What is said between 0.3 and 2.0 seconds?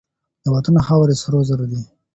د وطن خاورې سرو زرو دي.